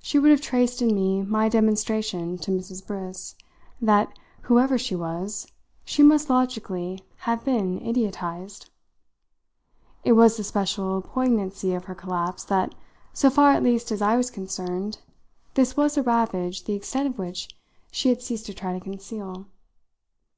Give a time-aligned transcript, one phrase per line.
[0.00, 2.86] She would have traced in me my demonstration to Mrs.
[2.86, 3.34] Briss
[3.80, 5.46] that, whoever she was,
[5.82, 8.68] she must logically have been idiotised.
[10.04, 12.74] It was the special poignancy of her collapse that,
[13.14, 14.98] so far at least as I was concerned,
[15.54, 17.56] this was a ravage the extent of which
[17.90, 19.46] she had ceased to try to conceal.